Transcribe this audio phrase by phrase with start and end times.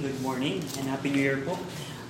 [0.00, 1.60] Good morning and Happy New Year po.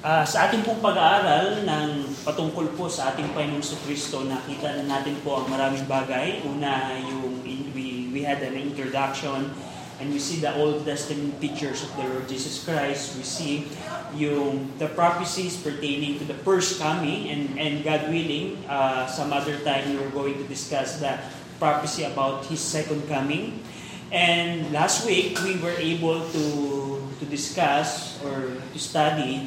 [0.07, 5.19] Uh, sa ating pong pag-aaral ng patungkol po sa ating Panginoong Kristo, nakita na natin
[5.27, 6.39] po ang maraming bagay.
[6.47, 9.51] Una, yung we, we had an introduction
[9.99, 13.19] and we see the Old Testament pictures of the Lord Jesus Christ.
[13.19, 13.67] We see
[14.15, 19.59] yung the prophecies pertaining to the first coming and, and God willing, uh, some other
[19.67, 21.19] time we're going to discuss the
[21.59, 23.67] prophecy about His second coming.
[24.15, 26.43] And last week, we were able to
[27.21, 29.47] to discuss or to study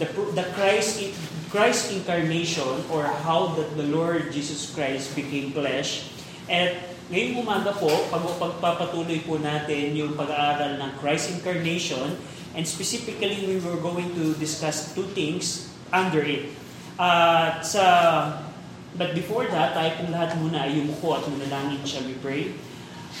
[0.00, 1.04] the the Christ
[1.52, 6.08] Christ incarnation or how that the Lord Jesus Christ became flesh.
[6.48, 12.16] At ngayong umaga po, pag pagpapatuloy po natin yung pag-aaral ng Christ incarnation
[12.56, 16.48] and specifically we were going to discuss two things under it.
[16.96, 17.84] At uh, sa
[18.96, 22.52] but before that, tayo pong lahat muna ay yumuko at manalangin siya, we pray.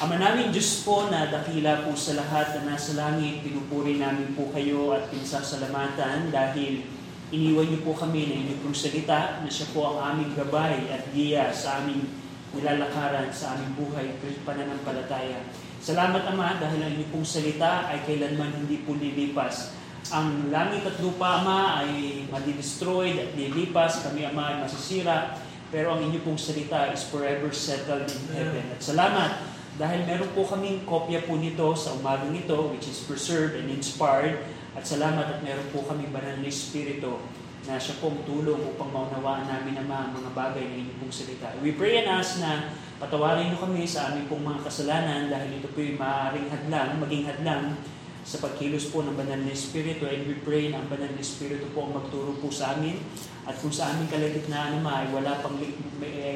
[0.00, 4.48] Ama namin Diyos po na dakila po sa lahat na nasa langit, pinupuri namin po
[4.48, 6.88] kayo at pinasasalamatan dahil
[7.28, 11.12] iniwan niyo po kami na inyong pong salita na siya po ang aming gabay at
[11.12, 12.08] giya sa aming
[12.56, 15.44] nilalakaran sa aming buhay at pananampalataya.
[15.84, 19.76] Salamat Ama dahil ang inyong pong salita ay kailanman hindi po lilipas.
[20.08, 25.36] Ang langit at lupa Ama ay madidestroyed at lilipas, kami Ama ay masisira,
[25.68, 28.64] pero ang inyong pong salita is forever settled in heaven.
[28.72, 33.56] At salamat dahil meron po kaming kopya po nito sa umagang ito, which is preserved
[33.56, 34.44] and inspired.
[34.76, 37.20] At salamat at meron po kaming banal na Espiritu
[37.62, 41.46] na siya pong tulong upang maunawaan namin naman ang mga bagay na inyong pong salita.
[41.62, 45.70] We pray and ask na patawarin niyo kami sa aming pong mga kasalanan dahil ito
[45.70, 47.78] po yung maaaring hadlang, maging hadlang
[48.22, 51.70] sa pagkilos po ng banal na Espiritu and we pray na ang banal na Espiritu
[51.74, 52.98] po ang magturo po sa amin
[53.46, 55.74] at kung sa aming kalagitnaan naman ay wala pang may,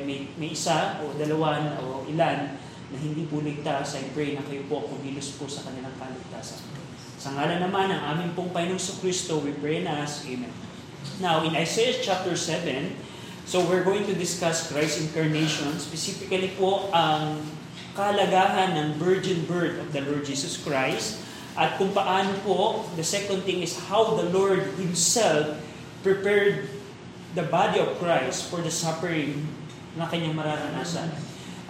[0.03, 2.59] may, may isa o dalawan o ilan
[2.91, 6.63] na hindi po ligtas, I pray na kayo po kumilos po sa kanilang kaligtasan.
[7.19, 10.53] Sa ngalan naman ng aming pong Panginoong Kristo, we pray and ask, Amen.
[11.19, 12.95] Now, in Isaiah chapter 7,
[13.49, 17.43] so we're going to discuss Christ's incarnation, specifically po ang
[17.97, 21.25] kalagahan ng virgin birth of the Lord Jesus Christ,
[21.57, 25.57] at kung paano po, the second thing is how the Lord Himself
[26.05, 26.69] prepared
[27.33, 29.49] the body of Christ for the suffering
[29.97, 31.09] na kanyang mararanasan.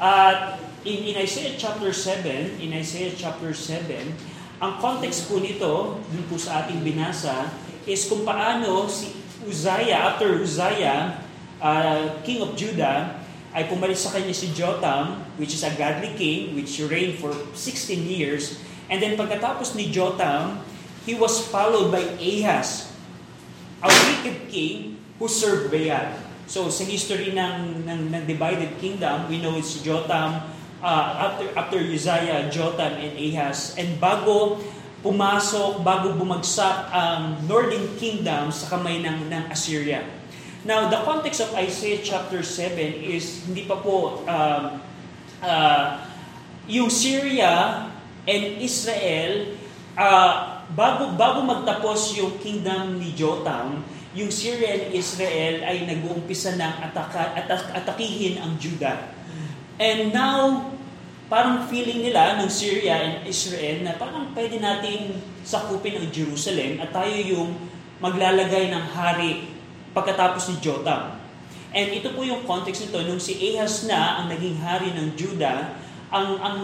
[0.03, 6.25] At in, in Isaiah chapter 7, in Isaiah chapter 7, ang context po nito, dun
[6.31, 7.51] po sa ating binasa,
[7.85, 9.11] is kung paano si
[9.45, 11.21] Uzziah, after Uzziah,
[11.59, 13.19] uh, king of Judah,
[13.53, 18.07] ay pumalit sa kanya si Jotham, which is a godly king, which reigned for 16
[18.07, 18.63] years.
[18.87, 20.63] And then pagkatapos ni Jotham,
[21.05, 22.95] he was followed by Ahaz,
[23.83, 26.15] a wicked king who served Baal.
[26.47, 30.56] So sa history ng, ng, ng divided kingdom, we know it's Jotham,
[30.87, 33.75] uh, after, after Uzziah, Jotham, and Ahaz.
[33.75, 34.63] And bago
[35.03, 40.07] pumasok, bago bumagsak ang northern kingdom sa kamay ng, ng Assyria.
[40.67, 44.65] Now, the context of Isaiah chapter 7 is hindi pa po um,
[45.43, 45.87] uh,
[46.67, 47.87] yung Syria
[48.27, 49.55] and Israel
[49.95, 56.75] uh, bago bago magtapos yung kingdom ni Jotham, yung Syria and Israel ay nag-uumpisa ng
[56.83, 59.15] ataka, atak, atakihin ang Judah.
[59.79, 60.67] And now,
[61.27, 66.95] parang feeling nila ng Syria and Israel na parang pwede nating sakupin ang Jerusalem at
[66.95, 67.51] tayo yung
[67.99, 69.51] maglalagay ng hari
[69.91, 71.19] pagkatapos ni Jotham.
[71.75, 75.77] And ito po yung context nito, nung si Ahaz na ang naging hari ng Judah,
[76.15, 76.59] ang ang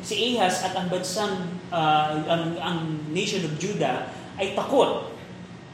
[0.00, 2.78] si Ahaz at ang bansang uh, ang, ang
[3.12, 4.08] nation of Judah
[4.40, 5.12] ay takot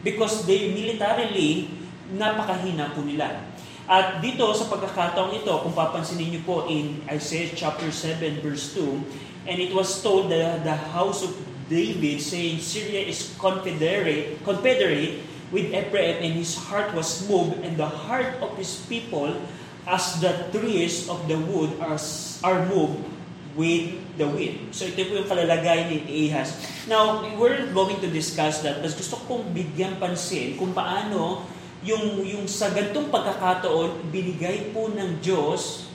[0.02, 1.70] because they militarily
[2.18, 3.53] napakahina po nila.
[3.84, 9.44] At dito sa pagkakataong ito, kung papansinin niyo po in Isaiah chapter 7 verse 2,
[9.44, 11.36] and it was told that the house of
[11.68, 15.20] David saying Syria is confederate, confederate
[15.52, 19.36] with Ephraim and his heart was moved and the heart of his people
[19.84, 22.00] as the trees of the wood are,
[22.40, 23.04] are moved
[23.52, 24.72] with the wind.
[24.72, 25.98] So ito po yung kalalagay ni
[26.28, 26.56] Ahaz.
[26.88, 28.80] Now, we're going to discuss that.
[28.80, 31.44] Mas gusto kong bigyan pansin kung paano
[31.84, 35.92] yung, yung sa gantong pagkakataon, binigay po ng Diyos,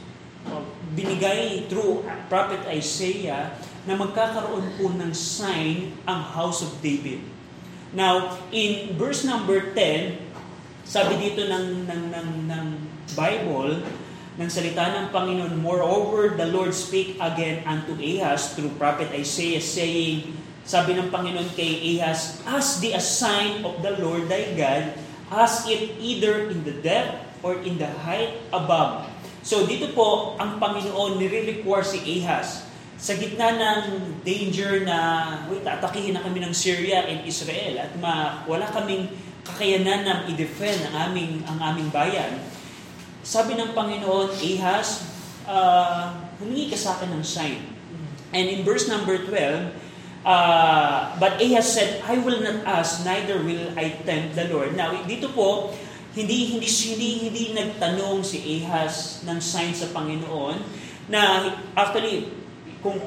[0.94, 3.58] binigay through Prophet Isaiah,
[3.90, 7.26] na magkakaroon po ng sign ang house of David.
[7.90, 10.22] Now, in verse number 10,
[10.86, 12.66] sabi dito ng, ng, ng, ng
[13.18, 13.82] Bible,
[14.38, 20.38] ng salita ng Panginoon, Moreover, the Lord speak again unto Ahaz through prophet Isaiah, saying,
[20.70, 25.98] sabi ng Panginoon kay Ahaz, As the sign of the Lord thy God, as it
[26.02, 29.06] either in the depth or in the height above.
[29.46, 32.68] So dito po, ang Panginoon nire-require si Ahaz
[33.00, 34.98] sa gitna ng danger na
[35.48, 39.08] wait, atakihin na kami ng Syria and Israel at ma, wala kaming
[39.48, 42.44] kakayanan na i-defend ang aming, ang aming bayan,
[43.24, 45.08] sabi ng Panginoon, Ahaz,
[45.48, 46.12] uh,
[46.44, 47.62] humingi ka sa akin ng sign.
[48.36, 49.89] And in verse number 12,
[50.26, 54.76] uh, but Ahaz said, I will not ask, neither will I tempt the Lord.
[54.76, 55.72] Now, dito po,
[56.18, 60.58] hindi hindi hindi hindi nagtanong si Ahaz ng sign sa Panginoon
[61.06, 62.34] na actually
[62.82, 62.98] kung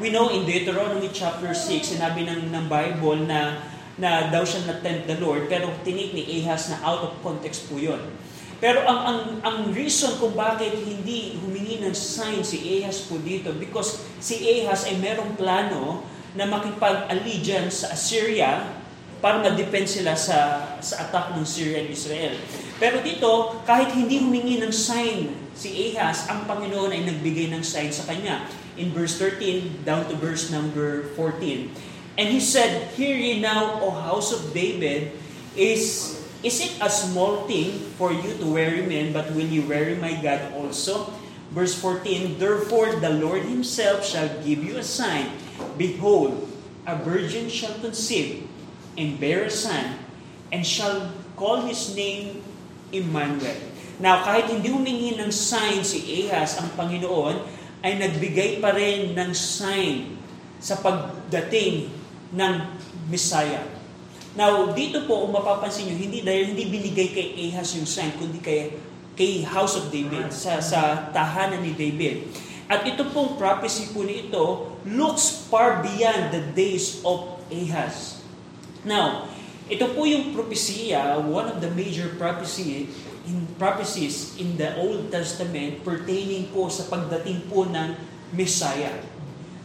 [0.00, 3.62] we know in Deuteronomy chapter 6 sinabi ng ng Bible na
[3.98, 7.76] na daw siya na-tempt the Lord pero tinik ni Ahaz na out of context po
[7.76, 8.00] 'yon.
[8.58, 13.52] Pero ang ang ang reason kung bakit hindi humingi ng sign si Ahaz po dito
[13.54, 16.02] because si Ahaz ay merong plano
[16.38, 18.78] na makipag-allegiance sa Assyria
[19.18, 22.38] para ma-defend sila sa sa attack ng Syria and Israel.
[22.78, 27.90] Pero dito, kahit hindi humingi ng sign si Ahaz, ang Panginoon ay nagbigay ng sign
[27.90, 28.46] sa kanya
[28.78, 31.66] in verse 13 down to verse number 14.
[32.14, 35.18] And he said, Hear ye now, O house of David,
[35.58, 36.14] is
[36.46, 40.14] is it a small thing for you to weary men, but will you weary my
[40.22, 41.10] God also?
[41.50, 45.34] Verse 14, Therefore the Lord himself shall give you a sign.
[45.76, 46.48] Behold,
[46.88, 48.48] a virgin shall conceive
[48.98, 50.00] and bear a son,
[50.50, 52.42] and shall call his name
[52.90, 53.54] Emmanuel.
[54.02, 57.38] Now, kahit hindi humingi ng sign si Ahaz, ang Panginoon,
[57.82, 60.18] ay nagbigay pa rin ng sign
[60.58, 61.90] sa pagdating
[62.34, 62.54] ng
[63.06, 63.62] Messiah.
[64.34, 68.42] Now, dito po, kung mapapansin nyo, hindi dahil hindi binigay kay Ahaz yung sign, kundi
[68.42, 68.74] kay,
[69.14, 72.30] kay House of David, sa, sa tahanan ni David.
[72.68, 78.24] At ito pong prophecy po nito looks far beyond the days of Ahaz.
[78.86, 79.28] Now,
[79.68, 82.88] ito po yung propesya, one of the major prophecy
[83.28, 87.92] in prophecies in the Old Testament pertaining po sa pagdating po ng
[88.32, 88.96] Messiah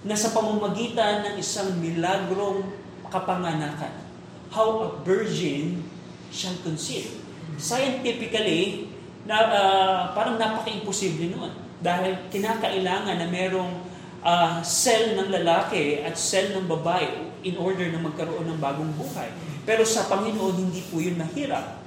[0.03, 2.67] na sa pamamagitan ng isang milagrong
[3.07, 4.03] kapanganakan.
[4.51, 5.87] How a virgin
[6.27, 7.23] shall conceive.
[7.55, 8.91] Scientifically,
[9.23, 11.53] na, uh, parang napaka-imposible noon.
[11.79, 13.92] Dahil kinakailangan na merong
[14.23, 19.29] uh, cell ng lalaki at cell ng babae in order na magkaroon ng bagong buhay.
[19.67, 21.83] Pero sa Panginoon, hindi po yun mahirap.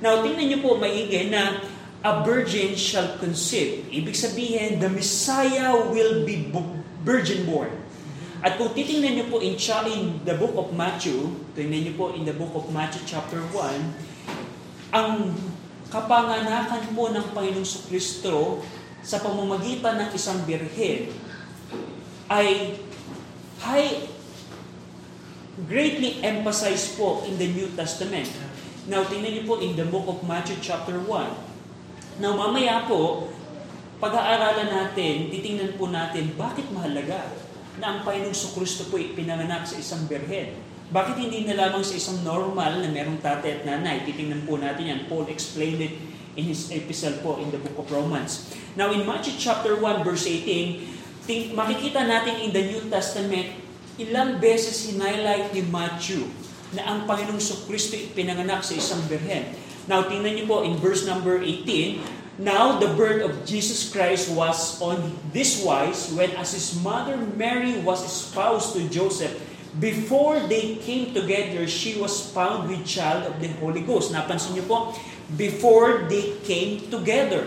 [0.00, 1.60] Now, tingnan niyo po maigi na
[2.00, 3.84] a virgin shall conceive.
[3.92, 6.48] Ibig sabihin, the Messiah will be
[7.04, 7.72] virgin born.
[8.40, 12.24] At kung titingnan niyo po in, in the book of Matthew, tingnan niyo po in
[12.24, 15.36] the book of Matthew chapter 1, ang
[15.92, 18.64] kapanganakan po ng Panginoong Kristo
[19.04, 21.12] sa pamamagitan ng isang birhen
[22.30, 22.78] ay
[23.58, 24.06] high
[25.66, 28.30] greatly emphasized po in the New Testament.
[28.86, 32.22] Now, tingnan niyo po in the book of Matthew chapter 1.
[32.22, 33.28] Now, mamaya po,
[34.00, 37.28] pag-aaralan natin, titingnan po natin, bakit mahalaga
[37.76, 40.56] na ang Panginoong Kristo po ipinanganak sa isang berhen?
[40.90, 44.02] Bakit hindi na lamang sa isang normal na merong tatay at nanay?
[44.08, 45.00] Titingnan po natin yan.
[45.06, 45.94] Paul explained it
[46.34, 48.50] in his epistle po in the book of Romans.
[48.74, 50.99] Now, in Matthew chapter 1, verse 18,
[51.30, 53.54] ting, makikita natin in the New Testament,
[54.02, 56.26] ilang beses hinighlight ni Matthew
[56.74, 57.38] na ang Panginoong
[57.70, 59.54] Kristo pinanganak sa isang birhen.
[59.86, 64.80] Now, tingnan niyo po in verse number 18, Now the birth of Jesus Christ was
[64.80, 69.36] on this wise when as his mother Mary was espoused to Joseph,
[69.76, 74.10] before they came together, she was found with child of the Holy Ghost.
[74.10, 74.78] Napansin niyo po,
[75.36, 77.44] before they came together.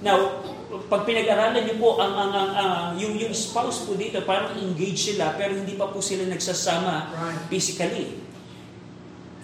[0.00, 0.40] Now,
[0.86, 5.14] pag pinag-aralan niyo po ang, ang, ang uh, yung yung spouse po dito parang engaged
[5.14, 7.10] sila pero hindi pa po sila nagsasama
[7.50, 8.20] physically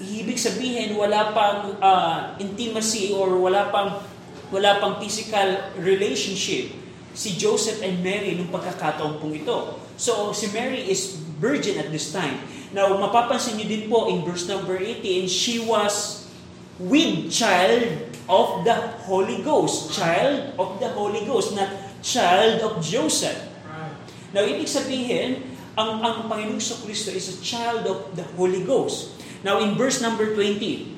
[0.01, 4.05] ibig sabihin wala pang uh, intimacy or wala pang
[4.53, 6.71] wala pang physical relationship
[7.17, 9.81] si Joseph and Mary nung pagkakataon pong ito.
[9.97, 12.45] So si Mary is virgin at this time.
[12.77, 16.29] Now mapapansin niyo din po in verse number 18, she was
[16.77, 17.89] with child
[18.29, 18.75] of the
[19.07, 19.95] Holy Ghost.
[19.95, 21.71] Child of the Holy Ghost, not
[22.03, 23.39] child of Joseph.
[24.35, 25.43] Now ibig sabihin,
[25.79, 29.17] ang, ang Panginoong Kristo is a child of the Holy Ghost.
[29.47, 30.97] Now in verse number 20,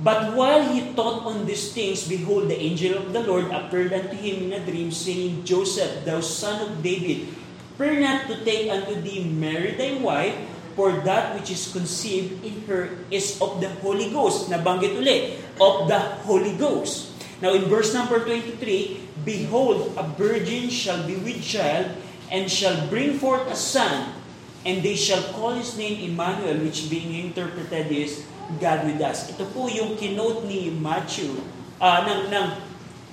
[0.00, 4.16] But while he thought on these things, behold, the angel of the Lord appeared unto
[4.16, 7.28] him in a dream, saying, Joseph, thou son of David,
[7.76, 10.40] fear not to take unto thee Mary thy wife,
[10.80, 14.48] for that which is conceived in her is of the Holy Ghost.
[14.48, 17.12] Nabanggit ulit, of the Holy Ghost.
[17.44, 21.92] Now in verse number 23, Behold, a virgin shall be with child,
[22.32, 24.16] and shall bring forth a son,
[24.60, 28.28] And they shall call his name Emmanuel, which being interpreted is
[28.60, 29.32] God with us.
[29.32, 31.32] Ito po yung kinote ni Matthew,
[31.80, 32.48] uh, ng, ng,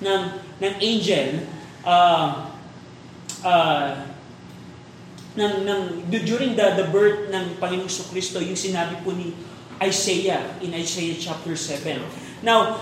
[0.03, 0.24] ng,
[0.59, 1.47] ng angel,
[1.88, 2.51] uh,
[3.47, 3.91] uh,
[5.38, 5.82] ng, ng
[6.25, 9.32] during the, the birth ng Panginoong Kristo, yung sinabi po ni
[9.77, 12.01] Isaiah in Isaiah chapter 7.
[12.41, 12.82] Now,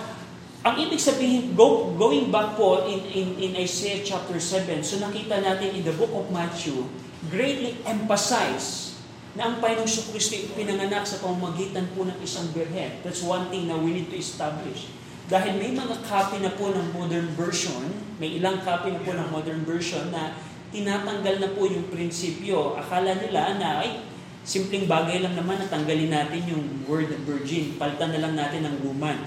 [0.65, 5.37] ang ibig sabihin, go, going back po in, in, in Isaiah chapter 7, so nakita
[5.43, 6.87] natin in the book of Matthew,
[7.29, 8.97] greatly emphasize
[9.35, 13.03] na ang Panginoong Kristo pinanganak sa pamamagitan po ng isang birhen.
[13.03, 14.87] That's one thing na we need to establish.
[15.27, 19.27] Dahil may mga copy na po ng modern version, may ilang copy na po ng
[19.35, 20.37] modern version na
[20.75, 22.75] tinatanggal na po yung prinsipyo.
[22.75, 24.03] Akala nila na, ay,
[24.43, 27.79] simpleng bagay lang naman na tanggalin natin yung word virgin.
[27.79, 29.23] Palitan na lang natin ng woman.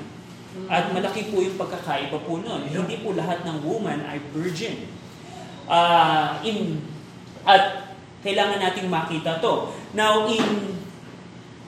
[0.68, 2.68] At malaki po yung pagkakaiba po nun.
[2.68, 4.84] Hindi po lahat ng woman ay virgin.
[5.68, 6.84] Uh, in,
[7.48, 9.72] at kailangan nating makita to.
[9.96, 10.76] Now, in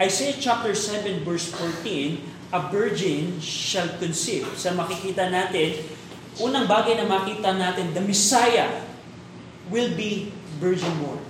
[0.01, 4.49] Isaiah chapter 7 verse 14, a virgin shall conceive.
[4.59, 5.87] Sa makikita natin,
[6.43, 8.90] unang bagay na makita natin, the Messiah
[9.71, 11.23] will be virgin born.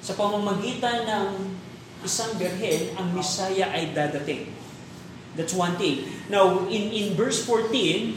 [0.00, 1.26] Sa pamamagitan ng
[2.06, 4.48] isang berhen, ang Messiah ay dadating.
[5.36, 6.08] That's one thing.
[6.32, 8.16] Now, in, in verse 14,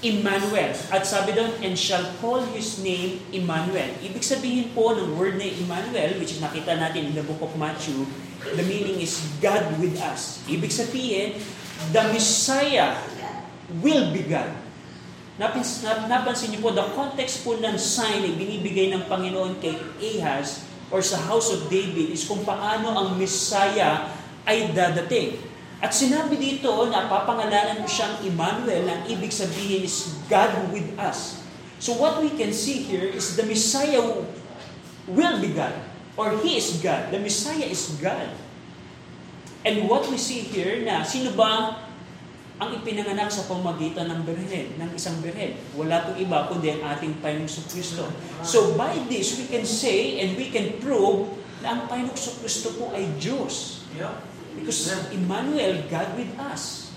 [0.00, 0.72] Emmanuel.
[0.88, 3.88] At sabi doon, and shall call his name Emmanuel.
[4.00, 7.52] Ibig sabihin po ng word na Emmanuel, which is nakita natin in the book of
[7.60, 8.08] Matthew,
[8.56, 10.40] the meaning is God with us.
[10.48, 11.36] Ibig sabihin,
[11.92, 12.96] the Messiah
[13.84, 14.48] will be God.
[15.40, 20.68] Napins, napansin niyo po, the context po ng sign na binibigay ng Panginoon kay Ahaz
[20.92, 24.12] or sa house of David is kung paano ang Messiah
[24.44, 25.40] ay dadating.
[25.80, 31.40] At sinabi dito na papangalanan mo siyang Emmanuel, ang ibig sabihin is God with us.
[31.80, 34.20] So what we can see here is the Messiah
[35.08, 35.72] will be God.
[36.20, 37.08] Or He is God.
[37.08, 38.28] The Messiah is God.
[39.64, 41.80] And what we see here na sino ba
[42.60, 45.56] ang ipinanganak sa pamagitan ng birhen, ng isang birhen.
[45.72, 48.04] Wala pong iba kundi ang ating Panginoong Kristo.
[48.44, 52.92] So by this, we can say and we can prove na ang Panginoong Kristo po
[52.92, 53.88] ay Diyos.
[54.52, 56.92] Because Emmanuel, God with us.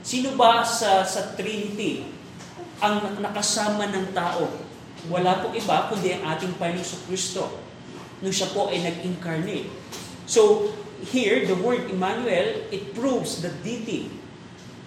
[0.00, 2.08] Sino ba sa, sa Trinity
[2.80, 4.48] ang nakasama ng tao?
[5.12, 7.60] Wala po iba kundi ang ating Panginoon Kristo
[8.24, 9.68] nung siya po ay nag-incarnate.
[10.24, 10.72] So,
[11.04, 14.21] here, the word Emmanuel, it proves the deity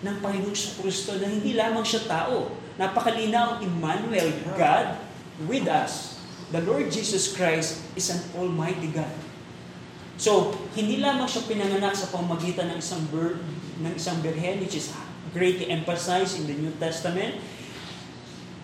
[0.04, 2.52] ng Panginoong Kristo na hindi lamang siya tao.
[2.75, 4.28] Napakalinaw, Emmanuel,
[4.60, 5.00] God
[5.48, 6.20] with us.
[6.52, 9.12] The Lord Jesus Christ is an Almighty God.
[10.16, 13.44] So, hindi lamang siya pinanganak sa pamagitan ng isang bird,
[13.84, 14.92] ng isang birhen, which is
[15.36, 17.40] greatly emphasized in the New Testament.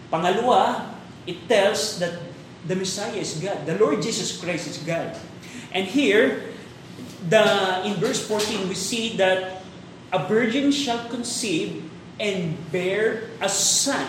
[0.07, 0.95] Pangalawa,
[1.27, 2.19] it tells that
[2.67, 3.67] the Messiah is God.
[3.67, 5.15] The Lord Jesus Christ is God.
[5.75, 6.51] And here,
[7.27, 7.43] the
[7.83, 9.60] in verse 14, we see that
[10.11, 11.87] a virgin shall conceive
[12.19, 14.05] and bear a son.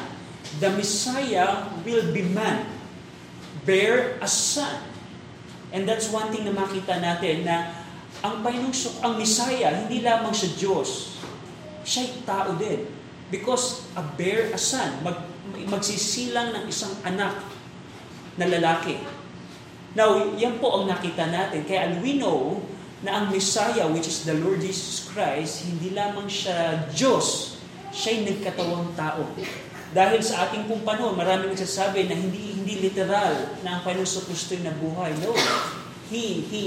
[0.61, 2.67] The Messiah will be man.
[3.65, 4.83] Bear a son.
[5.73, 7.73] And that's one thing na makita natin na
[8.21, 11.17] ang Panginoong ang Messiah, hindi lamang siya Diyos.
[11.83, 12.85] Siya'y tao din.
[13.33, 15.25] Because a bear a son, mag,
[15.67, 17.41] magsisilang ng isang anak
[18.37, 19.01] na lalaki.
[19.97, 21.65] Now, yan po ang nakita natin.
[21.65, 22.61] Kaya we know
[23.03, 27.59] na ang Messiah, which is the Lord Jesus Christ, hindi lamang siya Diyos,
[27.91, 29.27] siya'y nagkatawang tao.
[29.93, 34.55] Dahil sa ating pong panahon, marami nagsasabi na hindi hindi literal na ang Panginoon Kristo
[34.63, 35.13] na buhay.
[35.19, 35.35] No.
[36.09, 36.65] He, he,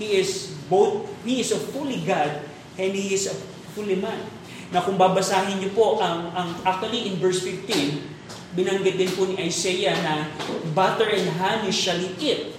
[0.00, 2.40] he is both, he is a fully God
[2.80, 3.36] and he is a
[3.76, 4.18] fully man.
[4.72, 9.36] Na kung babasahin niyo po, ang, ang actually in verse 15, binanggit din po ni
[9.44, 10.26] Isaiah na
[10.72, 12.56] butter and honey shall he eat,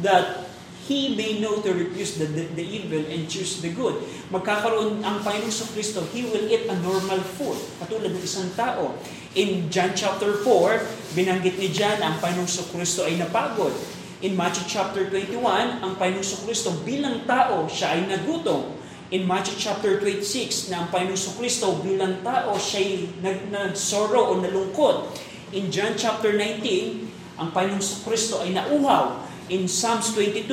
[0.00, 0.43] that
[0.84, 3.96] he may know to refuse the, the, the evil and choose the good.
[4.28, 8.92] Magkakaroon ang Panginoon sa Kristo, He will eat a normal food, katulad ng isang tao.
[9.32, 13.72] In John chapter 4, binanggit ni John ang Panginoon sa Kristo ay napagod.
[14.20, 18.76] In Matthew chapter 21, ang Panginoon sa Kristo bilang tao, siya ay nagutom.
[19.08, 22.90] In Matthew chapter 26, na ang Panginoon Kristo bilang tao, siya ay
[23.24, 25.16] nag-sorrow o nalungkot.
[25.56, 30.48] In John chapter 19, ang Panginoon Kristo ay nauhaw in Psalms 22,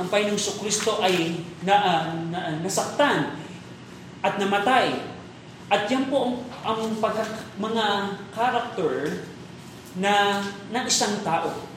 [0.00, 3.36] ang Panginoong Kristo ay na, uh, na, nasaktan
[4.24, 4.96] at namatay.
[5.70, 6.34] At yan po ang,
[6.66, 7.20] ang pag,
[7.60, 7.84] mga
[8.34, 9.22] character
[9.98, 11.70] na ng isang tao.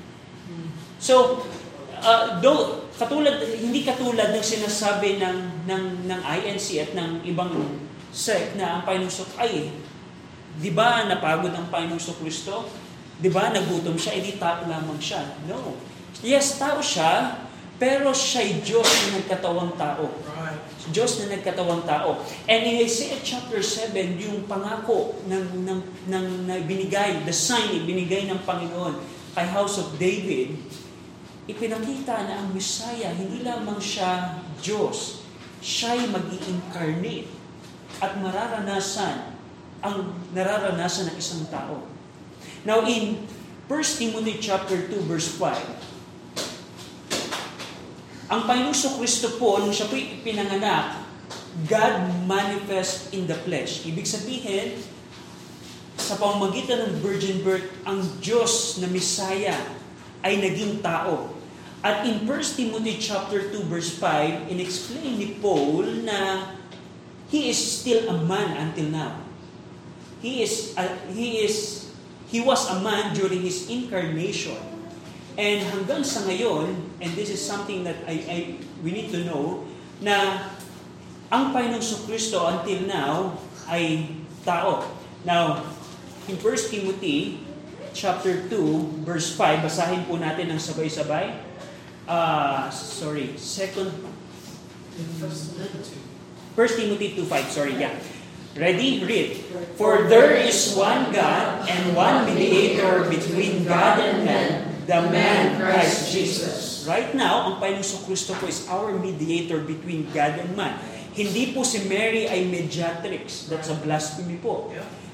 [1.03, 1.43] So,
[1.99, 7.51] uh, do, katulad, hindi katulad ng sinasabi ng, ng, ng INC at ng ibang
[8.13, 9.73] sect na ang Panginoong ay,
[10.63, 12.71] di ba napagod ang Panginoong Kristo?
[13.19, 15.37] Di ba nagutom siya, edi tao lamang siya?
[15.43, 15.75] No.
[16.23, 17.35] Yes, tao siya,
[17.75, 20.07] pero siya'y Diyos na nagkatawang tao.
[20.87, 22.23] Diyos na nagkatawang tao.
[22.47, 23.91] And in Isaiah chapter 7,
[24.23, 29.03] yung pangako ng, ng, ng, na binigay, the sign binigay ng Panginoon
[29.35, 30.55] kay House of David,
[31.43, 35.27] ipinakita na ang Messiah, hindi lamang siya Diyos,
[35.59, 37.27] siya'y mag incarnate
[37.99, 39.35] at mararanasan
[39.83, 41.83] ang nararanasan ng isang tao.
[42.63, 43.27] Now in
[43.67, 45.92] 1 Timothy chapter 2 verse 5,
[48.33, 49.93] ang Panginoon Kristo po, nung siya po
[50.25, 51.05] pinanganak,
[51.69, 53.85] God manifest in the flesh.
[53.85, 54.81] Ibig sabihin,
[55.93, 59.61] sa pamamagitan ng virgin birth, ang Diyos na Messiah
[60.25, 61.29] ay naging tao.
[61.85, 66.49] At in 1 Timothy chapter 2 verse 5, inexplain ni Paul na
[67.29, 69.13] he is still a man until now.
[70.23, 71.85] He is a, he is
[72.31, 74.57] he was a man during his incarnation.
[75.33, 78.37] And hanggang sa ngayon, and this is something that I, I
[78.85, 79.65] we need to know,
[79.97, 80.49] na
[81.33, 83.33] ang Panginoong Kristo until now
[83.65, 84.13] ay
[84.45, 84.85] tao.
[85.25, 85.65] Now,
[86.29, 87.41] in 1 Timothy
[87.97, 91.33] chapter 2, verse 5, basahin po natin ng sabay-sabay.
[92.05, 93.89] Uh, sorry, second...
[94.93, 97.97] 1 Timothy 2.5, sorry, yeah.
[98.53, 99.01] Ready?
[99.01, 99.41] Read.
[99.73, 106.11] For there is one God and one mediator between God and man, the man Christ
[106.11, 106.83] Jesus.
[106.83, 110.75] Right now, ang Panginoong Kristo po is our mediator between God and man.
[111.13, 113.47] Hindi po si Mary ay mediatrix.
[113.47, 114.73] That's a blasphemy po.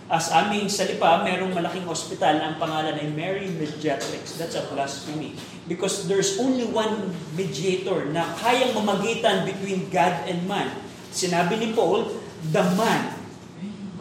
[0.10, 4.42] As aming salipa, merong malaking ospital na ang pangalan ay Mary Mediatrix.
[4.42, 5.38] That's a blasphemy.
[5.70, 10.74] Because there's only one mediator na kayang mamagitan between God and man.
[11.14, 12.10] Sinabi ni Paul,
[12.50, 13.14] the man,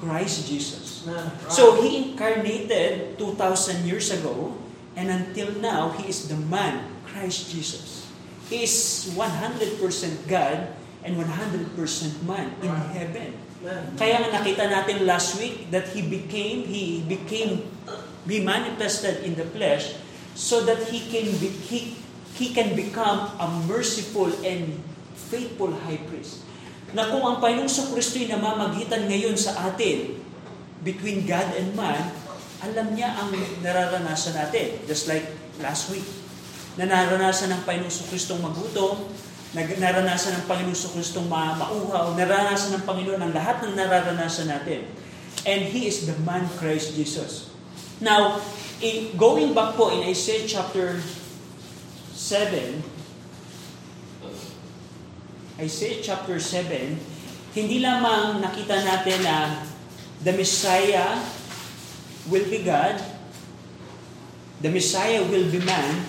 [0.00, 1.04] Christ Jesus.
[1.52, 4.56] So he incarnated 2,000 years ago,
[4.98, 8.10] and until now, he is the man, Christ Jesus.
[8.50, 9.78] He is 100%
[10.26, 10.74] God,
[11.06, 13.30] and 100% man in heaven.
[13.94, 17.66] Kaya nga nakita natin last week that he became, he became,
[18.26, 19.94] be manifested in the flesh
[20.34, 21.98] so that he can be, he,
[22.34, 24.78] he can become a merciful and
[25.14, 26.42] faithful high priest.
[26.94, 30.18] Na kung ang Panginoong Kristo'y namamagitan ngayon sa atin
[30.86, 32.14] between God and man,
[32.58, 33.30] alam niya ang
[33.62, 34.82] nararanasan natin.
[34.90, 35.26] Just like
[35.62, 36.06] last week.
[36.78, 39.10] Na naranasan ng Panginoong Kristong magutom,
[39.54, 44.86] naranasan ng Panginoon Kristong ma mauhaw, naranasan ng Panginoon ang lahat ng nararanasan natin.
[45.46, 47.50] And He is the man Christ Jesus.
[47.98, 48.38] Now,
[48.78, 51.02] in, going back po in Isaiah chapter
[52.14, 52.82] 7,
[55.58, 56.94] Isaiah chapter 7,
[57.58, 59.66] hindi lamang nakita natin na
[60.22, 61.18] the Messiah
[62.28, 63.00] will be God,
[64.60, 66.04] the Messiah will be man,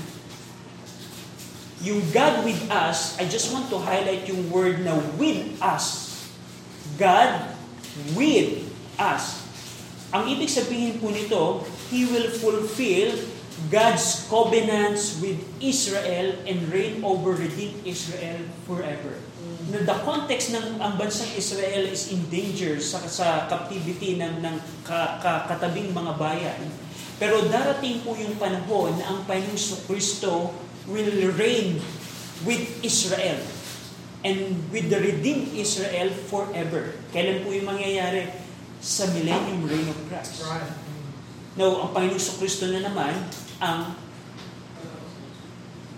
[1.79, 6.11] yung God with us, I just want to highlight yung word na with us.
[6.99, 7.55] God
[8.19, 8.67] with
[8.99, 9.39] us.
[10.11, 13.15] Ang ibig sabihin po nito, He will fulfill
[13.71, 19.15] God's covenants with Israel and reign over redeemed Israel forever.
[19.69, 24.55] Na the context ng ang bansang Israel is in danger sa, sa captivity ng, ng
[24.81, 26.61] ka, ka, katabing mga bayan.
[27.21, 30.55] Pero darating po yung panahon na ang Panginoon Kristo
[30.89, 31.77] will reign
[32.47, 33.37] with Israel
[34.23, 36.95] and with the redeemed Israel forever.
[37.11, 38.31] Kailan po yung mangyayari?
[38.79, 40.39] Sa millennium reign of Christ.
[40.47, 40.71] Right.
[41.59, 43.11] Now, ang Panginoong Kristo na naman
[43.59, 43.99] ang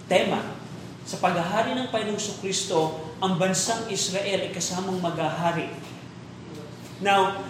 [0.10, 0.57] tema.
[1.05, 5.69] Sa paghahari ng Panginoong Kristo, ang bansang Israel ay kasamang maghahari.
[7.05, 7.45] Now,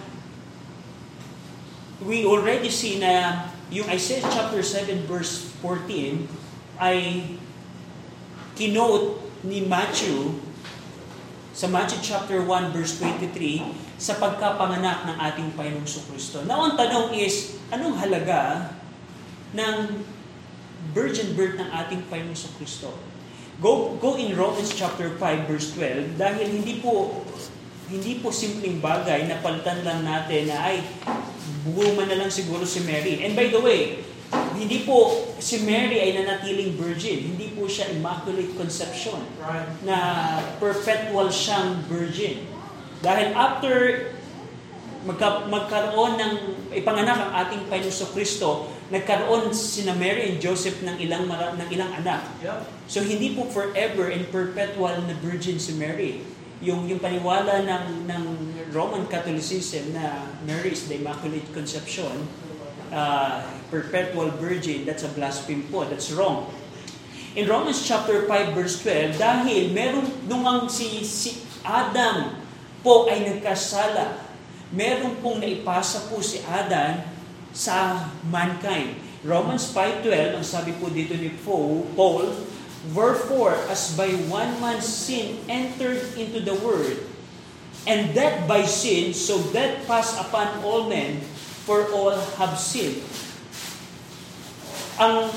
[2.04, 6.28] we already see na yung Isaiah chapter 7 verse 14,
[6.76, 7.24] ay
[8.60, 10.44] kinote ni Matthew
[11.56, 13.32] sa Matthew chapter 1 verse 23
[13.96, 16.44] sa pagkapanganak ng ating Panginoong Kristo.
[16.44, 18.76] Now ang tanong is, anong halaga
[19.56, 20.04] ng
[20.92, 23.11] virgin birth ng ating Panginoong Kristo?
[23.62, 27.22] Go, go in Romans chapter 5 verse 12 dahil hindi po
[27.94, 30.82] hindi po simpleng bagay na palitan lang natin na ay
[31.70, 33.22] buwan na lang siguro si Mary.
[33.22, 34.02] And by the way,
[34.56, 37.36] hindi po si Mary ay nanatiling virgin.
[37.36, 39.20] Hindi po siya immaculate conception.
[39.38, 39.68] Right.
[39.84, 39.98] Na
[40.58, 42.48] perpetual siyang virgin.
[43.04, 43.74] Dahil after
[45.04, 46.34] magka, magkaroon ng
[46.72, 52.28] ipanganak ang ating Panginoon Kristo, nagkaroon sina Mary and Joseph ng ilang ng ilang anak.
[52.44, 52.60] Yeah.
[52.92, 56.28] So hindi po forever and perpetual na virgin si Mary.
[56.60, 58.24] Yung yung paniwala ng ng
[58.76, 62.28] Roman Catholicism na Mary is the Immaculate Conception,
[62.92, 65.88] uh, perpetual virgin, that's a blasphemy po.
[65.88, 66.52] That's wrong.
[67.32, 72.36] In Romans chapter 5 verse 12, dahil meron nung ang si, si Adam
[72.84, 74.20] po ay nagkasala,
[74.76, 77.00] meron pong naipasa po si Adam
[77.52, 78.98] sa mankind.
[79.22, 81.86] Romans 5.12, ang sabi po dito ni Paul,
[82.98, 86.98] Wherefore, as by one man sin entered into the world,
[87.86, 91.22] and that by sin, so death passed upon all men,
[91.70, 93.06] for all have sinned.
[94.98, 95.30] Ang,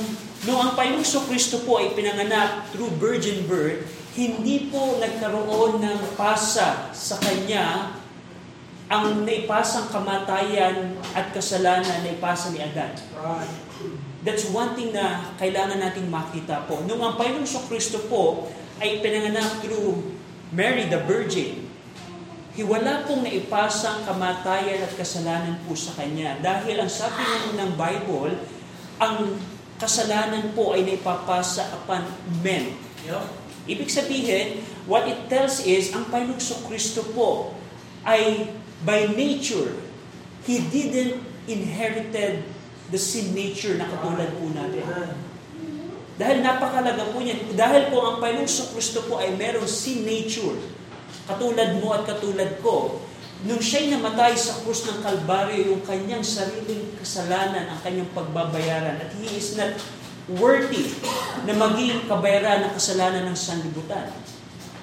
[0.48, 3.84] no ang Panginoong Kristo po ay pinanganak through virgin birth,
[4.16, 7.92] hindi po nagkaroon ng pasa sa Kanya
[8.94, 12.94] ang naipasang kamatayan at kasalanan na ipasa ni Adan.
[14.22, 16.78] That's one thing na kailangan nating makita po.
[16.86, 18.46] Nung ang Panginoong Kristo po
[18.78, 20.14] ay pinanganak through
[20.54, 21.66] Mary the Virgin,
[22.54, 26.38] hiwala pong naipasang kamatayan at kasalanan po sa Kanya.
[26.38, 27.26] Dahil ang sabi
[27.58, 28.38] ng Bible,
[29.02, 29.34] ang
[29.82, 32.06] kasalanan po ay naipapasa upon
[32.46, 32.78] men.
[33.66, 37.58] Ibig sabihin, what it tells is, ang Panginoong Kristo po
[38.06, 38.54] ay
[38.84, 39.74] by nature,
[40.44, 42.44] He didn't inherited
[42.92, 44.84] the sin nature na katulad po natin.
[46.14, 47.58] Dahil napakalaga po niyan.
[47.58, 50.54] Dahil po ang Panginoong Kristo po ay merong sin nature.
[51.26, 53.02] Katulad mo at katulad ko.
[53.44, 59.10] Nung siya'y namatay sa krus ng Kalbaryo, yung kanyang sariling kasalanan, ang kanyang pagbabayaran, at
[59.20, 59.76] He is not
[60.32, 60.96] worthy
[61.44, 64.08] na maging kabayaran ng kasalanan ng sanlibutan.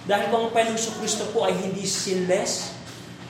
[0.05, 2.80] Dahil kung ang Panginoong Kristo po ay hindi sinless,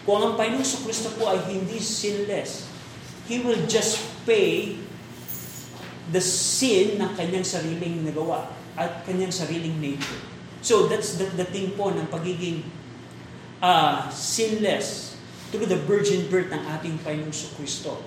[0.02, 2.66] kung ang Panginoong Kristo po ay hindi sinless,
[3.30, 4.76] He will just pay
[6.10, 10.20] the sin ng kanyang sariling nagawa at kanyang sariling nature.
[10.66, 12.66] So that's the, the thing po ng pagiging
[13.62, 15.16] uh, sinless
[15.54, 18.02] through the virgin birth ng ating Panginoong Kristo.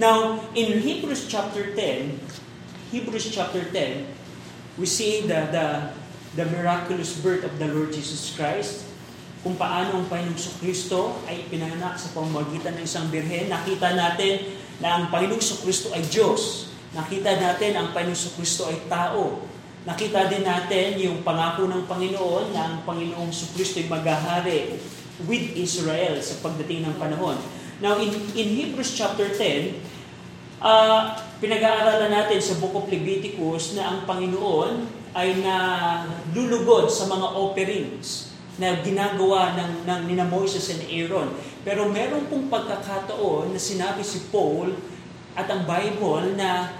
[0.00, 2.16] Now, in Hebrews chapter 10,
[2.88, 4.08] Hebrews chapter 10,
[4.80, 5.66] we see the, the,
[6.40, 8.88] the miraculous birth of the Lord Jesus Christ
[9.42, 13.50] kung paano ang Panginoong Kristo ay pinanganak sa pamamagitan ng isang birhen.
[13.50, 16.70] Nakita natin na ang Panginoong Kristo ay Diyos.
[16.94, 19.42] Nakita natin ang Panginoong Kristo ay tao.
[19.82, 24.78] Nakita din natin yung pangako ng Panginoon na ang Panginoong Kristo ay maghahari
[25.26, 27.34] with Israel sa pagdating ng panahon.
[27.82, 33.98] Now, in, in Hebrews chapter 10, uh, pinag-aaralan natin sa Book of Leviticus na ang
[34.06, 41.32] Panginoon ay nalulugod sa mga offerings na ginagawa ng, ng nina Moses and Aaron.
[41.64, 44.76] Pero meron pong pagkakataon na sinabi si Paul
[45.32, 46.76] at ang Bible na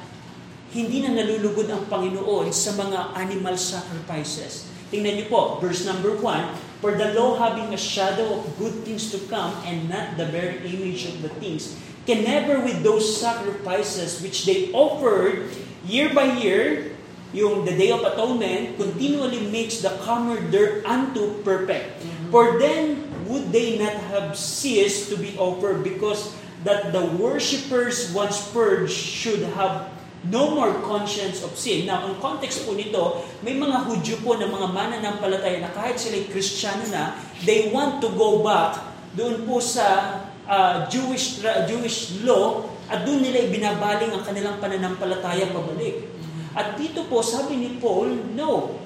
[0.72, 4.68] hindi na nalulugod ang Panginoon sa mga animal sacrifices.
[4.92, 9.08] Tingnan niyo po, verse number 1, For the law having a shadow of good things
[9.14, 14.20] to come and not the very image of the things, can never with those sacrifices
[14.20, 15.48] which they offered
[15.86, 16.91] year by year
[17.32, 20.40] yung the Day of Atonement continually makes the comer
[20.84, 22.00] unto perfect.
[22.00, 22.28] Mm-hmm.
[22.32, 28.38] For then would they not have ceased to be offered because that the worshippers once
[28.52, 29.90] purged should have
[30.30, 31.90] no more conscience of sin.
[31.90, 36.30] Now, ang context po nito, may mga Hudyo po na mga mananampalataya na kahit sila'y
[36.30, 38.78] Kristiyano na, they want to go back
[39.18, 46.06] doon po sa uh, Jewish Jewish law at doon nila ibinabaling ang kanilang pananampalataya pabalik.
[46.52, 48.78] At dito po, sabi ni Paul, no.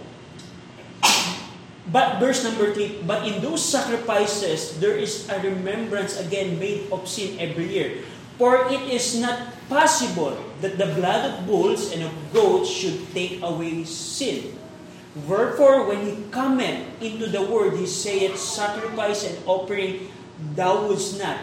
[1.87, 7.07] But verse number 3, but in those sacrifices, there is a remembrance again made of
[7.07, 8.02] sin every year.
[8.37, 13.40] For it is not possible that the blood of bulls and of goats should take
[13.40, 14.59] away sin.
[15.24, 20.12] Wherefore, when he cometh into the world, he saith, Sacrifice and offering
[20.52, 21.40] thou wouldst not,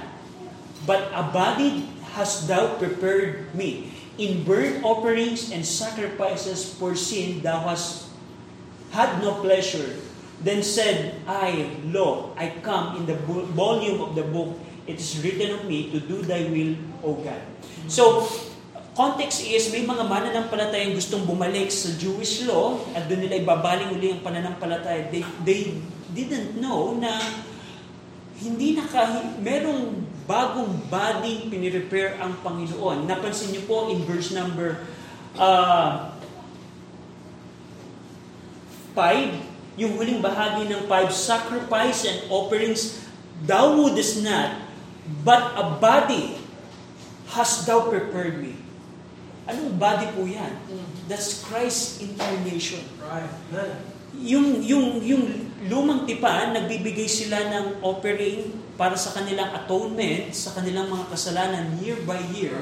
[0.85, 3.89] but a body hast thou prepared me.
[4.21, 8.13] In burnt offerings and sacrifices for sin thou hast
[8.93, 9.97] had no pleasure.
[10.43, 13.17] Then said I, Lo, I come in the
[13.57, 14.59] volume of the book.
[14.85, 17.39] It is written of me to do thy will, O God.
[17.87, 18.27] So,
[18.93, 24.13] context is may mga mananampalatayang gustong bumalik sa Jewish law at doon nila ibabaling uli
[24.13, 25.09] ang pananampalataya.
[25.09, 25.79] They, they
[26.13, 27.17] didn't know na
[28.37, 33.07] hindi naka, merong bagong body pinirepair ang Panginoon.
[33.07, 34.83] Napansin niyo po in verse number
[35.35, 36.13] uh,
[38.95, 43.03] 5, yung huling bahagi ng 5, sacrifice and offerings
[43.43, 44.63] thou wouldest not,
[45.25, 46.37] but a body
[47.33, 48.53] hast thou prepared me.
[49.49, 50.55] Anong body po yan?
[51.11, 52.79] That's Christ's incarnation.
[53.03, 53.27] Right.
[54.15, 55.23] Yung, yung, yung
[55.67, 61.97] lumang tipan, nagbibigay sila ng offering para sa kanilang atonement, sa kanilang mga kasalanan year
[62.05, 62.57] by year.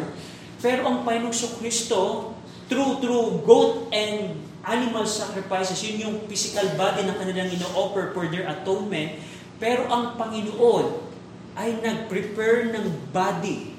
[0.60, 2.32] Pero ang Panginoong Kristo,
[2.68, 8.46] through, through goat and animal sacrifices, yun yung physical body na kanilang ino-offer for their
[8.46, 9.18] atonement.
[9.58, 11.12] Pero ang Panginoon
[11.58, 13.72] ay nag-prepare ng body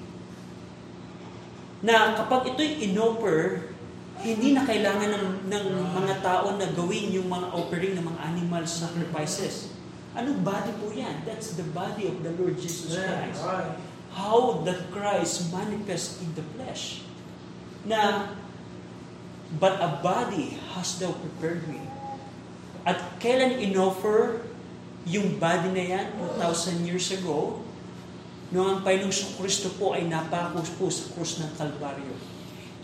[1.83, 3.75] na kapag ito'y inoffer,
[4.23, 5.65] hindi na kailangan ng, ng
[5.99, 9.72] mga tao na gawin yung mga offering ng mga animal sacrifices.
[10.13, 11.25] Anong body po yan?
[11.25, 13.41] That's the body of the Lord Jesus Christ.
[14.13, 17.01] How that Christ manifests in the flesh.
[17.89, 18.29] Na,
[19.57, 21.81] but a body has thou prepared me.
[22.85, 24.45] At kailan inoffer
[25.09, 26.07] yung body na yan
[26.39, 27.65] 2,000 years ago,
[28.53, 32.15] noong ang Panginoong Kristo po ay napako po sa krus ng Kalbaryo.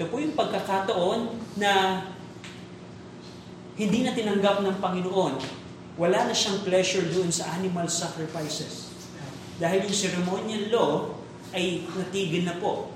[0.00, 1.28] Ito po yung pagkakataon
[1.60, 2.02] na
[3.76, 5.57] hindi na tinanggap ng Panginoon.
[5.98, 8.94] Wala na siyang pleasure doon sa animal sacrifices.
[9.58, 10.92] Dahil yung ceremonial law
[11.50, 12.94] ay natigil na po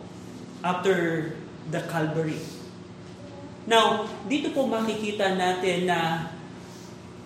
[0.62, 1.29] after
[1.75, 2.38] the Calvary.
[3.67, 6.31] Now, dito po makikita natin na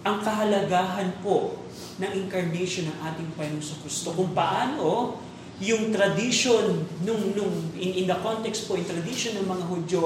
[0.01, 1.61] ang kahalagahan po
[2.01, 4.17] ng incarnation ng ating Panginoon Kristo.
[4.17, 5.21] Kung paano
[5.61, 10.05] yung tradition nung, nung in, in the context po, yung tradition ng mga Hudyo,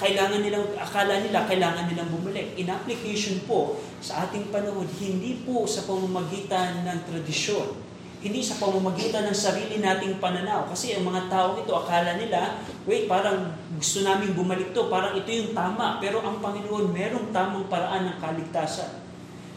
[0.00, 2.56] kailangan nilang, akala nila, kailangan nilang bumalik.
[2.56, 7.76] In application po, sa ating panahon, hindi po sa pamamagitan ng tradisyon,
[8.24, 10.64] hindi sa pamamagitan ng sarili nating pananaw.
[10.72, 15.28] Kasi ang mga tao ito, akala nila, wait, parang gusto namin bumalik to, parang ito
[15.28, 16.00] yung tama.
[16.00, 19.04] Pero ang Panginoon, merong tamang paraan ng kaligtasan.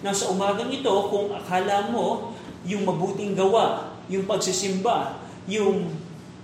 [0.03, 2.35] Now, sa umagang ito, kung akala mo,
[2.67, 5.91] yung mabuting gawa, yung pagsisimba, yung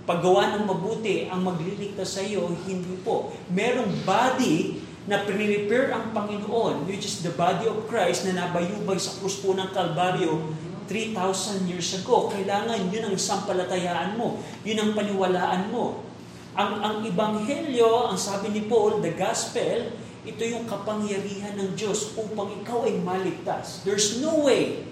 [0.08, 3.32] paggawa ng mabuti ang magliligtas sa iyo, hindi po.
[3.52, 9.16] Merong body na prepare ang Panginoon, which is the body of Christ na nabayubay sa
[9.18, 10.52] krus po ng Kalbaryo
[10.90, 12.28] 3,000 years ago.
[12.28, 14.42] Kailangan yun ang sampalatayaan mo.
[14.66, 16.02] Yun ang paniwalaan mo.
[16.58, 19.94] Ang, ang Ibanghelyo, ang sabi ni Paul, the Gospel,
[20.26, 23.86] ito yung kapangyarihan ng Diyos upang ikaw ay maligtas.
[23.86, 24.84] There's no way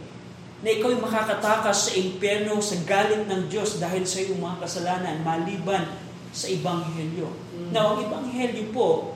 [0.58, 5.22] na ikaw ay makakatakas sa impyerno sa galit ng Diyos dahil sa iyong mga kasalanan
[5.22, 5.86] maliban
[6.34, 7.30] sa Ebanghelyo.
[7.30, 7.70] Mm.
[7.70, 9.14] Now, ang Ebanghelyo po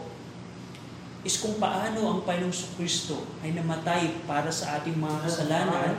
[1.26, 5.98] is kung paano ang Panginoong Kristo ay namatay para sa ating mga kasalanan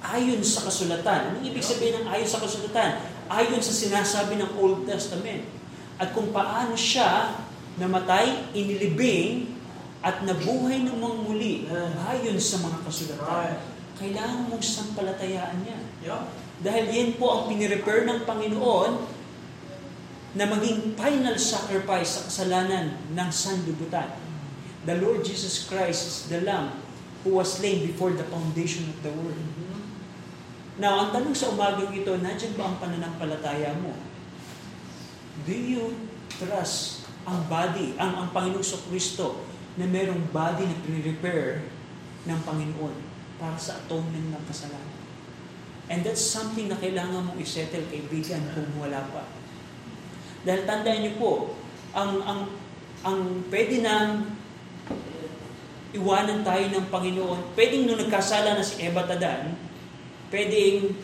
[0.00, 1.36] ayon sa kasulatan.
[1.36, 3.00] Anong ibig sabihin ng ayon sa kasulatan?
[3.32, 5.48] Ayon sa sinasabi ng Old Testament.
[5.96, 7.38] At kung paano siya
[7.80, 9.52] namatay, inilibing,
[10.02, 11.52] at nabuhay ng mga muli
[12.10, 13.71] ayon sa mga kasulatan
[14.02, 15.82] kailangan mong sampalatayaan yan.
[16.02, 16.26] Yeah.
[16.58, 18.90] Dahil yan po ang pinirepair ng Panginoon
[20.34, 24.10] na maging final sacrifice sa kasalanan ng sanlibutan.
[24.82, 26.74] The Lord Jesus Christ is the Lamb
[27.22, 29.38] who was slain before the foundation of the world.
[30.82, 33.94] Now, ang tanong sa umagang ito, nandiyan ba ang pananampalataya mo?
[35.46, 35.94] Do you
[36.42, 39.46] trust ang body, ang, ang Panginoong Kristo
[39.78, 41.62] na merong body na pre-repair
[42.26, 43.11] ng Panginoon?
[43.42, 45.02] Para sa atonement ng kasalanan.
[45.90, 49.26] And that's something na kailangan mong isettle kaibigan kung wala pa.
[50.46, 51.58] Dahil tandaan niyo po,
[51.90, 52.40] ang, ang,
[53.02, 53.18] ang
[53.50, 54.30] pwede nang
[55.90, 59.58] iwanan tayo ng Panginoon, pwedeng nung nagkasala na si Eva Tadan,
[60.30, 60.94] pwedeng,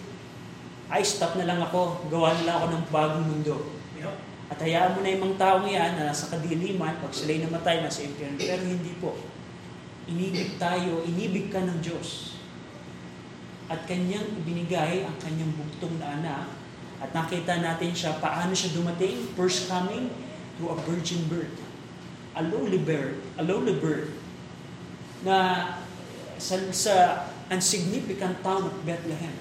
[0.89, 3.57] ay stop na lang ako, gawa na lang ako ng bagong mundo.
[4.49, 8.01] At hayaan mo na yung mga tao yan na nasa kadiliman, pag sila'y namatay, nasa
[8.07, 8.41] impyerno.
[8.41, 9.13] Pero hindi po
[10.09, 12.41] inibig tayo, inibig ka ng Diyos.
[13.69, 16.47] At kanyang ibinigay ang kanyang bugtong na anak.
[16.99, 19.29] At nakita natin siya, paano siya dumating?
[19.37, 20.09] First coming
[20.57, 21.53] through a virgin birth.
[22.35, 24.11] A lowly birth, a lowly birth
[25.27, 25.37] na
[26.39, 26.95] sa, sa
[27.53, 29.35] insignificant town of Bethlehem.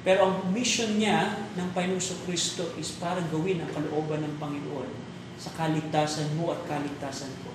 [0.00, 4.88] Pero ang mission niya ng Panginoon Kristo is para gawin ang kalooban ng Panginoon
[5.36, 7.49] sa kaligtasan mo at kaligtasan ko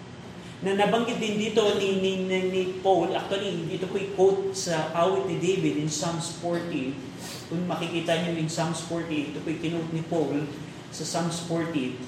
[0.63, 5.27] na nabanggit din dito ni, ni, ni, ni Paul, actually, dito ko i-quote sa awit
[5.27, 7.51] ni David in Psalms 40.
[7.51, 10.47] Kung makikita niyo in Psalms 40, ito po i-quote ni Paul
[10.95, 11.99] sa Psalms 40.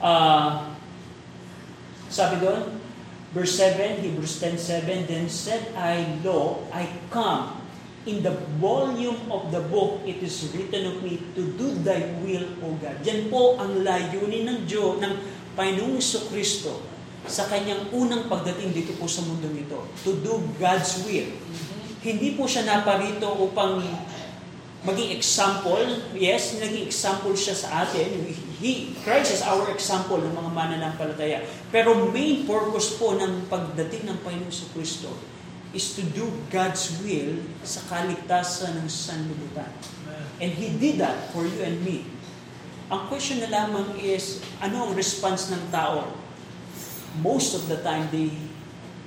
[0.00, 0.72] Uh,
[2.08, 2.72] sabi doon,
[3.36, 7.60] verse 7, Hebrews 10.7, Then said I, Lo, I come.
[8.02, 12.50] In the volume of the book, it is written of me to do thy will,
[12.66, 12.98] O God.
[13.06, 15.14] Diyan po ang layunin ng Diyos, ng
[15.54, 16.91] Panginoong Kristo
[17.26, 21.30] sa kanyang unang pagdating dito po sa mundo nito, to do God's will.
[22.02, 23.78] Hindi po siya naparito upang
[24.82, 25.82] maging example.
[26.18, 28.26] Yes, naging example siya sa atin.
[28.58, 31.46] He, Christ is our example ng mga mananampalataya.
[31.70, 35.14] Pero main purpose po ng pagdating ng Panginoon sa Kristo
[35.70, 39.70] is to do God's will sa kaligtasan ng sanlibutan.
[40.42, 42.02] And He did that for you and me.
[42.90, 46.12] Ang question na lamang is, ano ang response ng tao
[47.20, 48.32] most of the time, they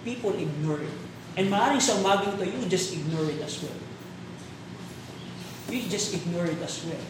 [0.05, 0.97] people ignore it.
[1.35, 3.79] And maaaring sa umagang ito, you just ignore it as well.
[5.73, 7.05] You just ignore it as well.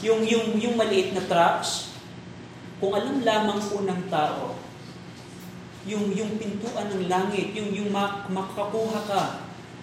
[0.00, 1.94] Yung, yung, yung maliit na trucks,
[2.80, 4.58] kung alam lamang po ng tao,
[5.84, 9.22] yung, yung pintuan ng langit, yung, yung mak- makakuha ka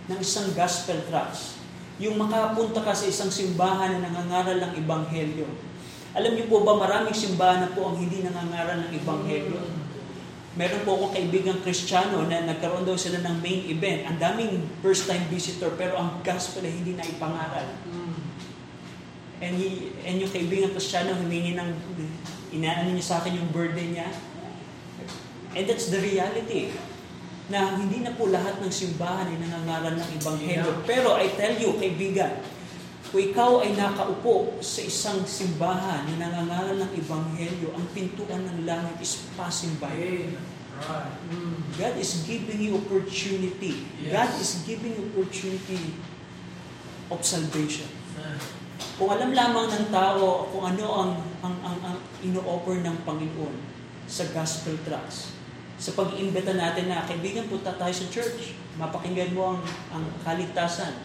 [0.09, 1.61] ng isang gospel tracts,
[2.01, 5.45] yung makapunta ka sa isang simbahan na nangangaral ng ebanghelyo.
[6.11, 9.59] Alam niyo po ba, maraming simbahan na po ang hindi nangangaral ng ebanghelyo.
[10.59, 14.03] Meron po akong kaibigang kristyano na nagkaroon daw sila ng main event.
[14.11, 17.63] Ang daming first-time visitor, pero ang gospel ay hindi na ipangaral.
[19.39, 21.71] And, he, and yung kaibigang kristyano, humingi ng,
[22.51, 24.11] inaano niya sa akin yung burden niya.
[25.55, 26.75] And that's the reality.
[27.47, 30.83] Na hindi na po lahat ng simbahan ay nangangaral ng Ebanghelyo.
[30.83, 32.43] Pero I tell you, kaibigan,
[33.11, 38.95] kung ikaw ay nakaupo sa isang simbahan na nangangaral ng Ebanghelyo, ang pintuan ng langit
[39.03, 39.91] is passing by.
[39.91, 41.11] Right.
[41.27, 41.59] Mm.
[41.75, 43.83] God is giving you opportunity.
[43.99, 44.15] Yes.
[44.15, 45.99] God is giving you opportunity
[47.11, 47.91] of salvation.
[48.95, 51.11] Kung alam lamang ng tao kung ano ang
[51.43, 53.55] ang ang, ang ino-offer ng Panginoon
[54.07, 55.35] sa gospel tracts,
[55.75, 60.95] sa pag-iimbita natin na kaibigan punta tayo sa church, mapakinggan mo ang ang kaligtasan,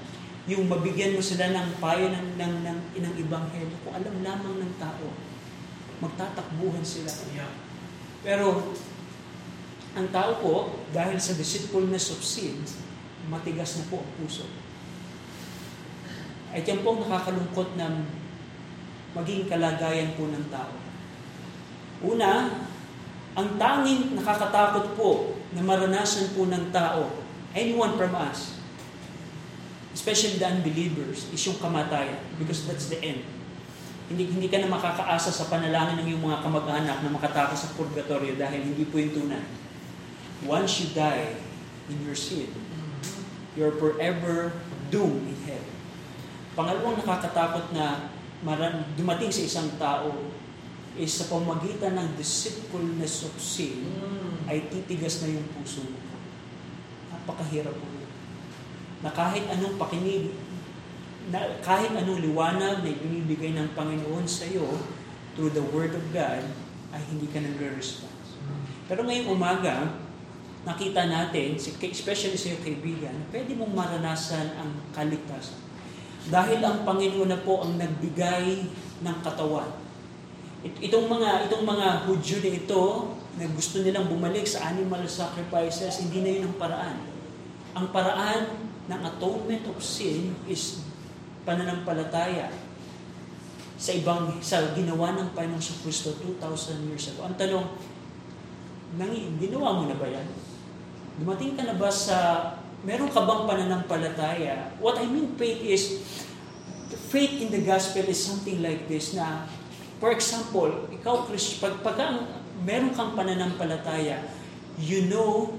[0.46, 4.72] yung mabigyan mo sila ng payo ng ng ng, ng ebanghelyo, kung alam lamang ng
[4.78, 5.10] tao,
[5.98, 7.10] magtatakbuhan sila.
[7.34, 7.50] Yeah.
[8.22, 8.74] Pero
[9.98, 10.54] ang tao po,
[10.94, 12.62] dahil sa deceitfulness of sin,
[13.26, 14.46] matigas na po ang puso.
[16.54, 18.06] At yan po ang nakakalungkot na
[19.18, 20.74] maging kalagayan po ng tao.
[22.06, 22.62] Una,
[23.36, 27.08] ang tanging nakakatakot po na maranasan po ng tao,
[27.56, 28.55] anyone from us,
[30.06, 33.26] especially the unbelievers, is yung kamatayan because that's the end.
[34.06, 38.38] Hindi, hindi ka na makakaasa sa panalangin ng iyong mga kamag-anak na makatakas sa purgatorio
[38.38, 39.42] dahil hindi po yung tunay.
[40.46, 41.34] Once you die
[41.90, 42.46] in your sin,
[43.58, 44.54] you're forever
[44.94, 45.66] doomed in hell.
[46.54, 48.14] Pangalawang nakakatakot na
[48.46, 50.30] maran, dumating sa isang tao
[50.94, 54.46] is sa pamagitan ng deceitfulness of sin Mm.
[54.46, 55.98] ay titigas na yung puso mo.
[57.10, 57.95] Napakahirap po.
[59.04, 60.32] Na kahit anong pakinig,
[61.28, 64.64] na kahit anong liwanag na ibinibigay ng Panginoon sa iyo
[65.34, 66.44] through the Word of God,
[66.94, 68.40] ay hindi ka nagre-response.
[68.86, 69.90] Pero ngayong umaga,
[70.62, 75.58] nakita natin, especially sa iyo kaibigan, pwede mong maranasan ang kaligtasan.
[76.26, 78.66] Dahil ang Panginoon na po ang nagbigay
[79.02, 79.70] ng katawan.
[80.66, 82.82] It- Itong mga itong mga Hudyo na ito
[83.36, 86.98] na gusto nilang bumalik sa animal sacrifices, hindi na yun ang paraan.
[87.76, 88.42] Ang paraan
[88.86, 90.86] ng atonement of sin is
[91.42, 92.50] pananampalataya
[93.76, 97.28] sa ibang sa ginawa ng Panginoong sa Kristo 2,000 years ago.
[97.28, 97.66] Ang tanong,
[98.96, 100.24] nangi, ginawa mo na ba yan?
[101.20, 102.16] Dumating ka na ba sa,
[102.86, 104.54] meron ka bang pananampalataya?
[104.80, 105.82] What I mean faith is,
[107.12, 109.44] faith in the gospel is something like this na,
[110.00, 112.16] for example, ikaw, Chris, pag, pag ang,
[112.64, 114.24] meron kang pananampalataya,
[114.80, 115.52] you know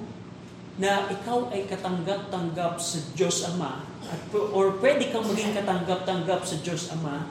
[0.77, 4.21] na ikaw ay katanggap-tanggap sa Diyos Ama at,
[4.53, 7.25] or pwede kang maging katanggap-tanggap sa Diyos Ama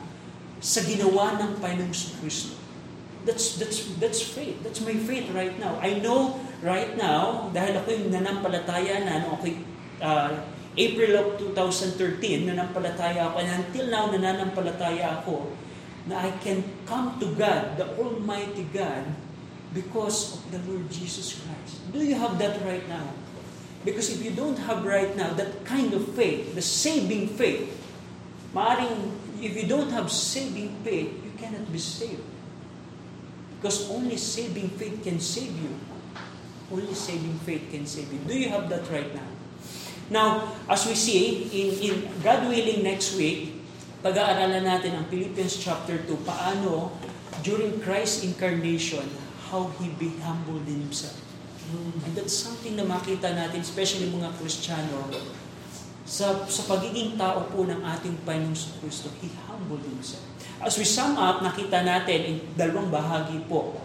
[0.59, 2.59] sa ginawa ng Panginoong Kristo.
[3.23, 4.63] That's, that's, that's faith.
[4.63, 5.79] That's my faith right now.
[5.83, 9.63] I know right now, dahil ako yung nanampalataya na, no, ako'y,
[9.99, 10.31] uh,
[10.77, 15.51] April of 2013, nanampalataya ako, and until now, nananampalataya ako,
[16.07, 19.11] na I can come to God, the Almighty God,
[19.75, 21.83] because of the Lord Jesus Christ.
[21.91, 23.11] Do you have that right now?
[23.87, 27.71] Because if you don't have right now that kind of faith, the saving faith,
[28.51, 32.25] maaring if you don't have saving faith, you cannot be saved.
[33.57, 35.71] Because only saving faith can save you.
[36.67, 38.19] Only saving faith can save you.
[38.27, 39.31] Do you have that right now?
[40.11, 43.59] Now, as we see, in, in God willing next week,
[44.03, 46.95] pag-aaralan natin ang Philippians chapter 2, paano
[47.43, 49.03] during Christ's incarnation,
[49.51, 51.26] how He be humbled Himself.
[51.75, 55.11] And that's something na makita natin, especially mga Kristiyano,
[56.07, 60.23] sa, sa pagiging tao po ng ating Panginoong Kristo, He humbled Himself.
[60.63, 63.83] As we sum up, nakita natin in dalawang bahagi po.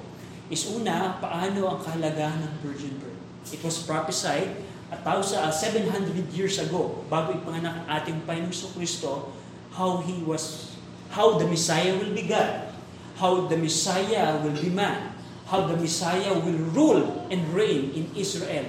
[0.53, 3.17] Is una, paano ang kahalagahan ng virgin birth.
[3.49, 4.53] It was prophesied
[4.93, 9.34] a thousand, uh, 700 years ago, bago ipanganak ang ating Panginoong Kristo,
[9.73, 10.77] how He was,
[11.09, 12.69] how the Messiah will be God,
[13.17, 15.11] how the Messiah will be man,
[15.52, 18.64] how the Messiah will rule and reign in Israel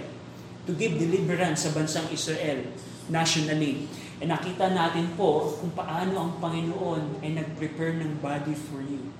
[0.66, 2.66] to give deliverance sa bansang Israel
[3.06, 3.86] nationally.
[4.18, 9.14] E nakita natin po kung paano ang Panginoon ay nag-prepare ng body for you.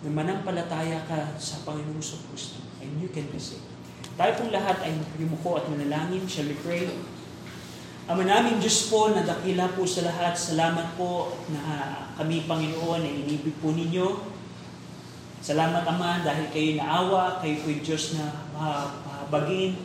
[0.00, 3.64] Na manampalataya ka sa Panginoong sa Kristo and you can be saved.
[4.16, 6.24] Tayo pong lahat ay yumuko at manalangin.
[6.24, 6.88] Shall we pray?
[8.08, 10.40] Ama namin Diyos po, na dakila po sa lahat.
[10.40, 11.60] Salamat po na
[12.16, 14.35] kami, Panginoon, ay inibig po ninyo
[15.46, 19.78] Salamat Ama dahil kayo naawa, kayo po'y Diyos na mahabagin.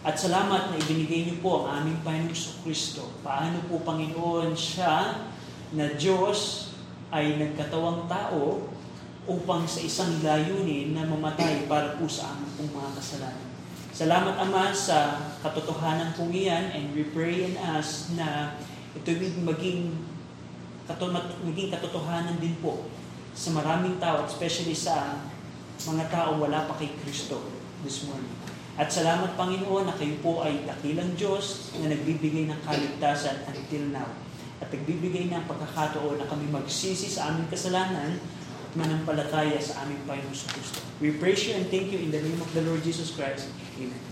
[0.00, 3.12] At salamat na ibinigay niyo po ang aming Panginoong Kristo.
[3.20, 5.28] Paano po Panginoon siya
[5.76, 6.72] na Diyos
[7.12, 8.72] ay nagkatawang tao
[9.28, 13.48] upang sa isang layunin na mamatay para po sa aming pong mga kasalanan.
[13.92, 18.56] Salamat Ama sa katotohanan pong iyan and we pray and ask na
[18.96, 19.12] ito
[19.44, 19.92] maging,
[21.44, 22.88] maging katotohanan din po
[23.32, 25.18] sa maraming tao, especially sa
[25.86, 27.38] mga tao wala pa kay Kristo
[27.86, 28.34] this morning.
[28.78, 34.06] At salamat Panginoon na kayo po ay dakilang Diyos na nagbibigay ng kaligtasan until now.
[34.62, 38.22] At nagbibigay ng pagkakataon na kami magsisi sa aming kasalanan
[38.62, 40.78] at manampalataya sa aming Panginoon sa Kristo.
[41.02, 43.50] We praise you and thank you in the name of the Lord Jesus Christ.
[43.78, 44.02] Amen.